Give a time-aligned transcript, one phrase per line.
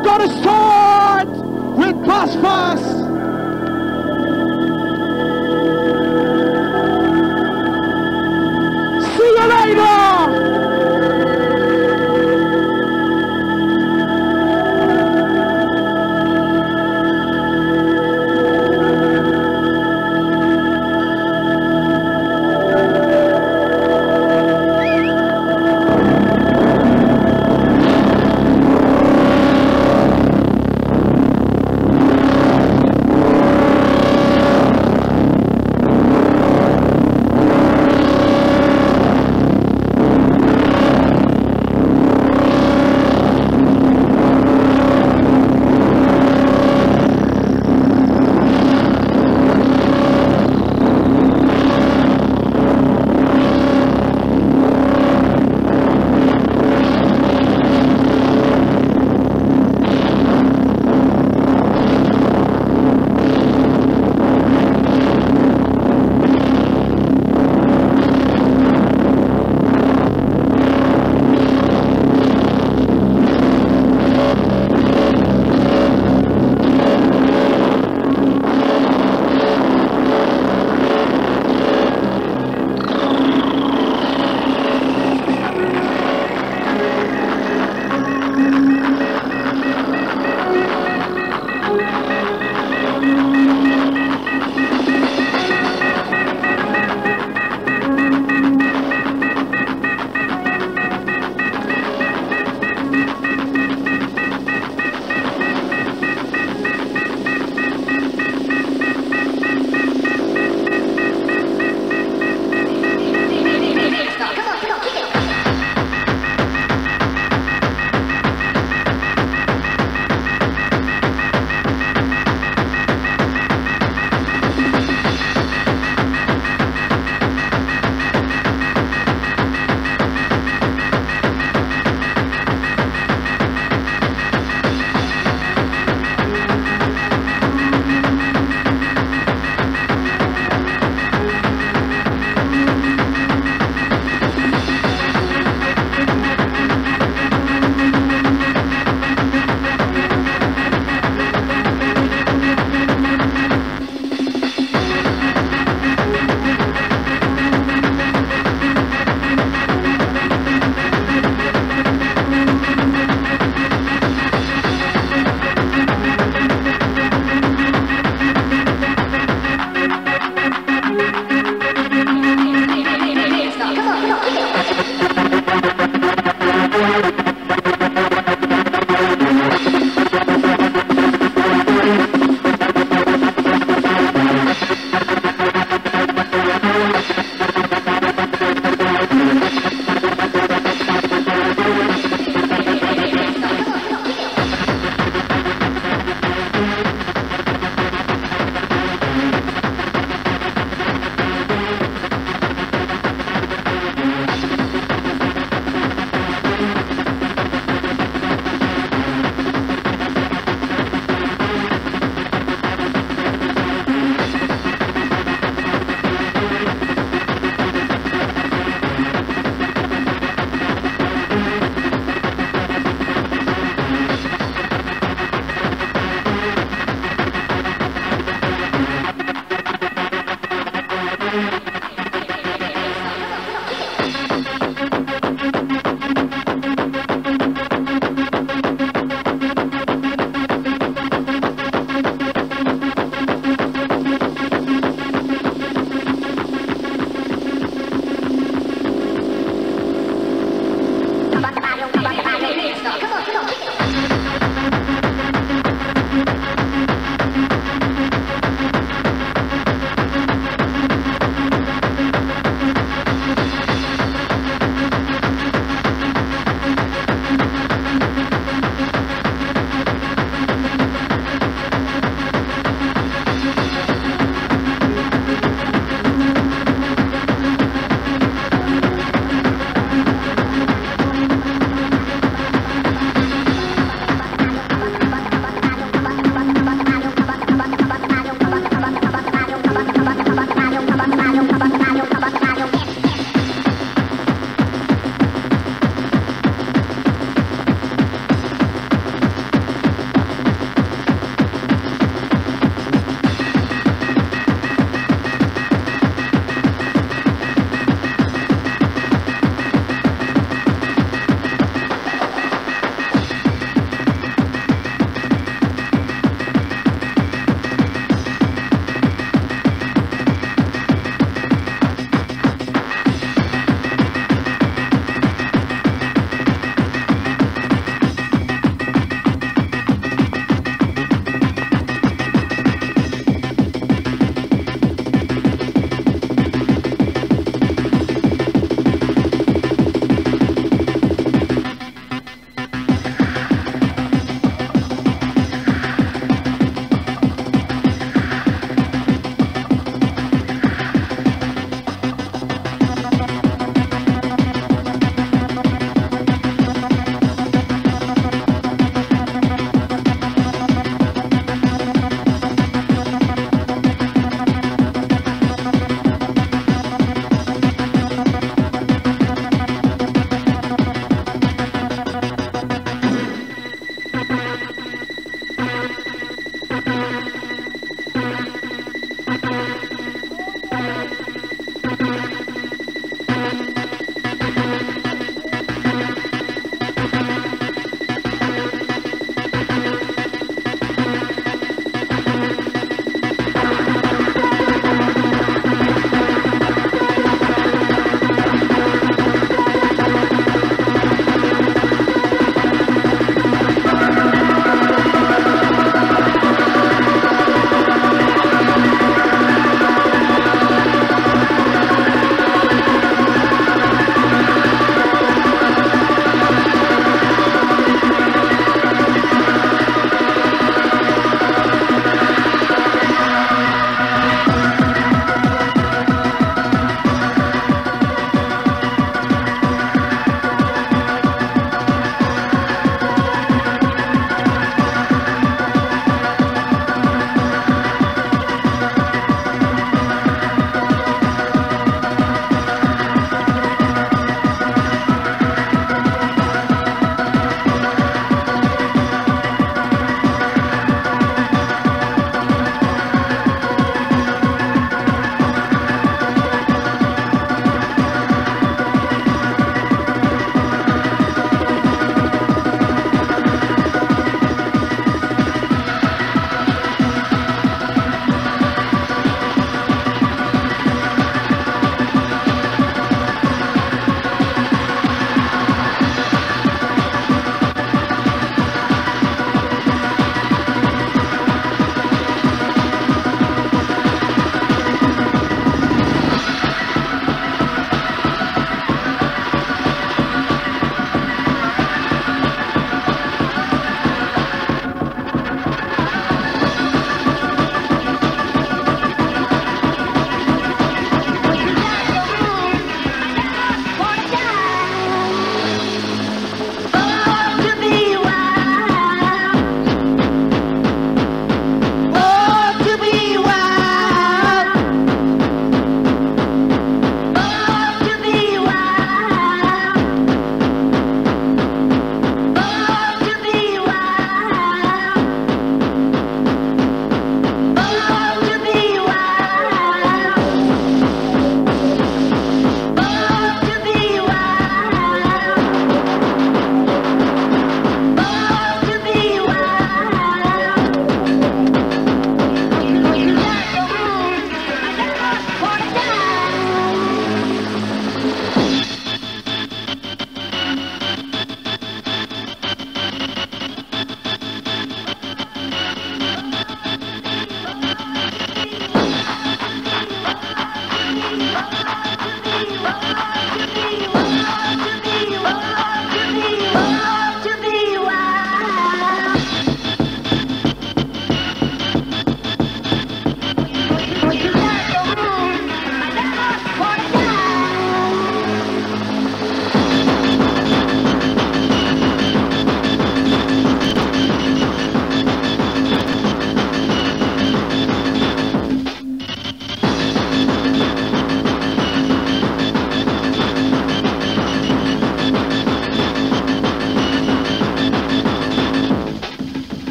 [0.00, 1.28] We're going to start
[1.76, 2.34] with Bus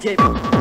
[0.00, 0.59] DJ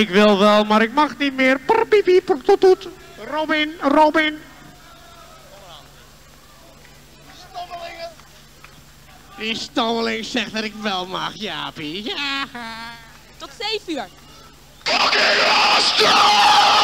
[0.00, 1.60] Ik wil wel, maar ik mag niet meer.
[3.30, 4.40] Robin, Robin.
[9.38, 12.04] Die stammeling zegt dat ik wel mag, Jaapie.
[12.04, 12.44] Ja.
[13.36, 14.08] Tot 7 uur.
[15.98, 16.83] Yeah,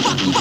[0.00, 0.37] Fucking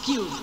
[0.00, 0.39] Fuck you.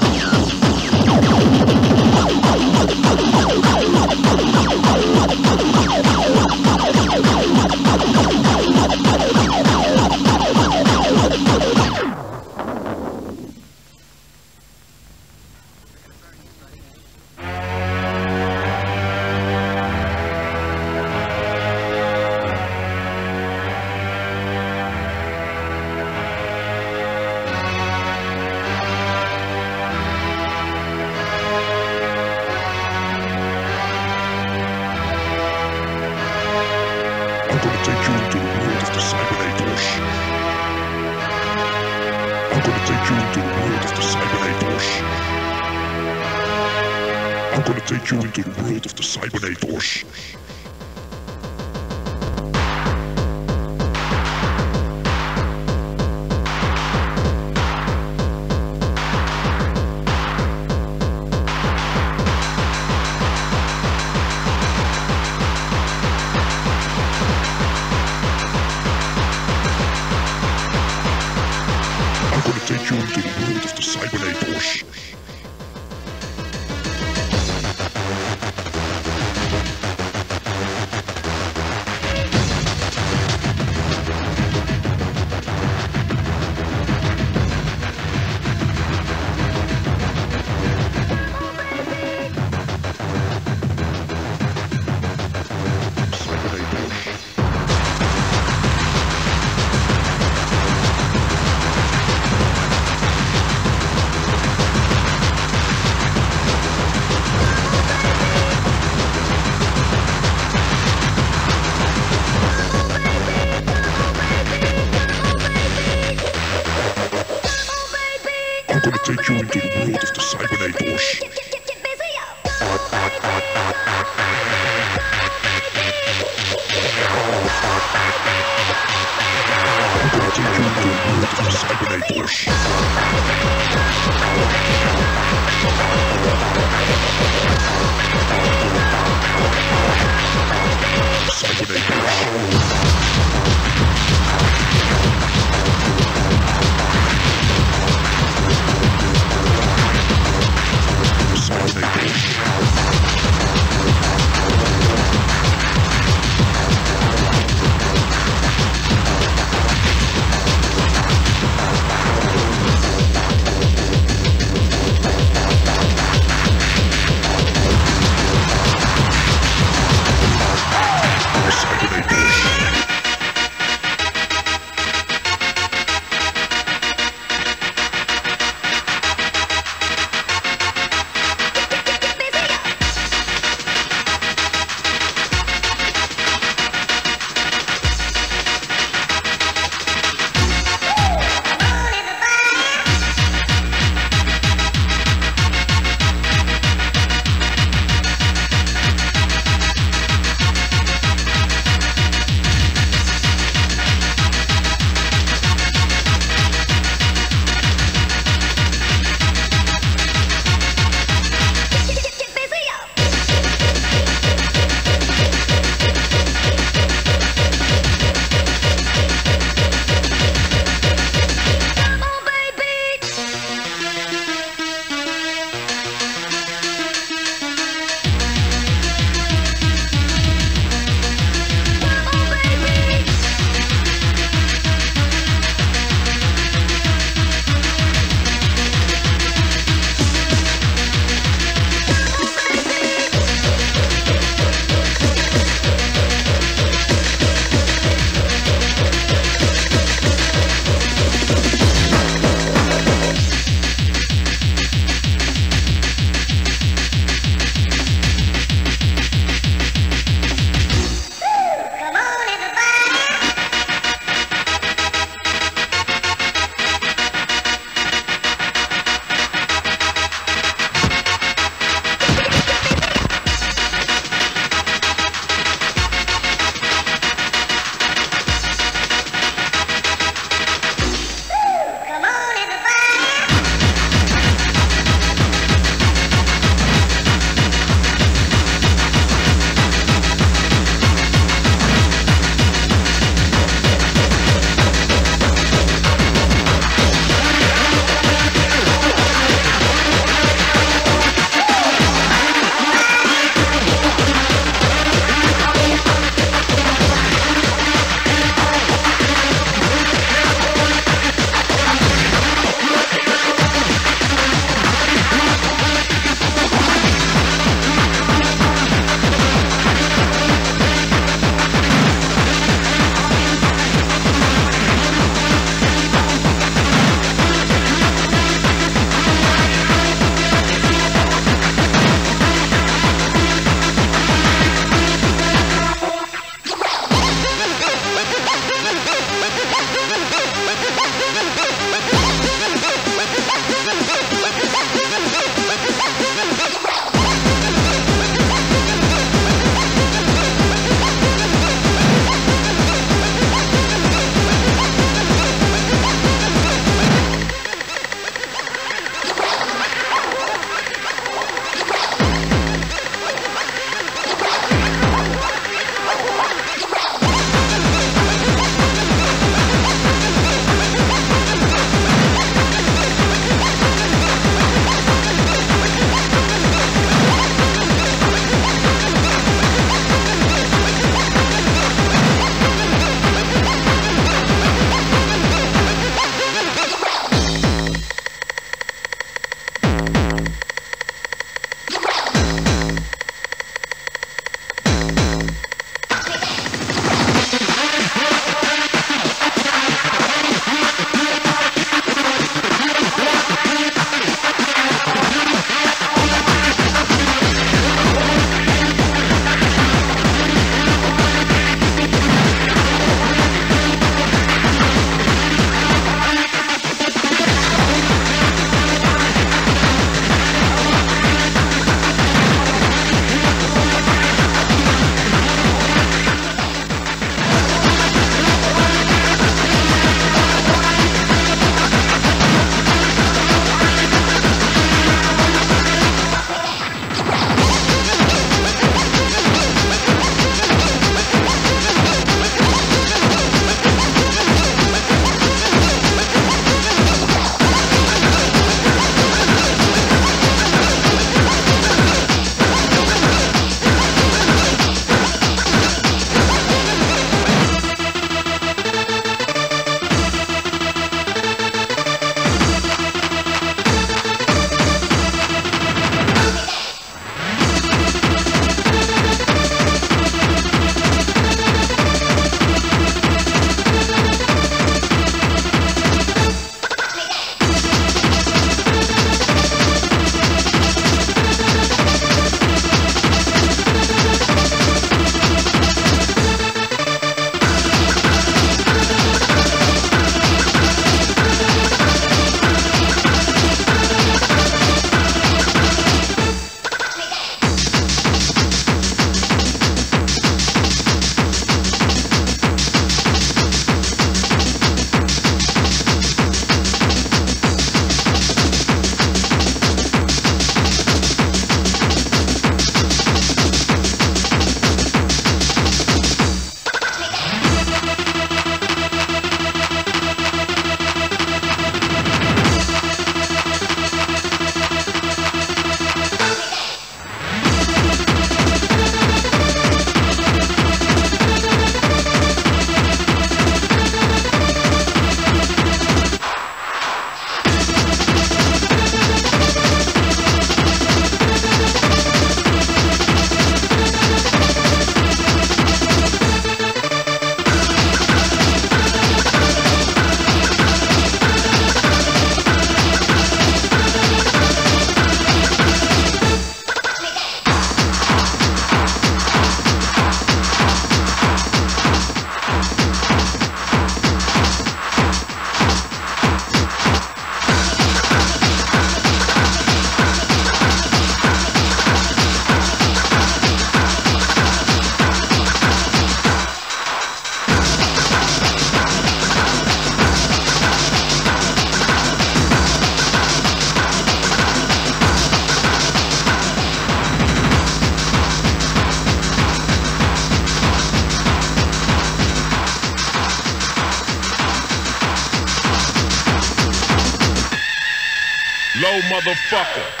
[599.61, 600.00] Proctor.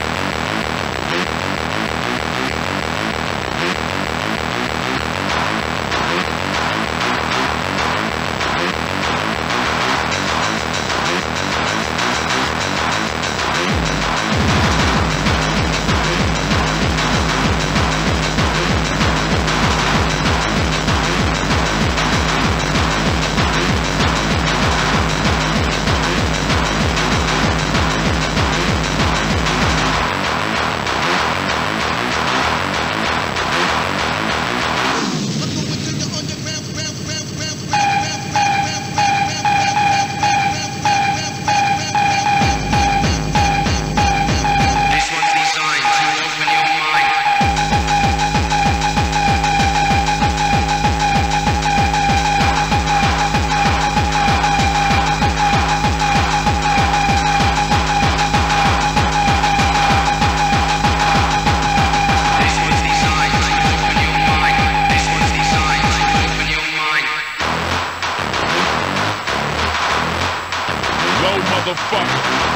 [71.61, 72.50] Motherfucker.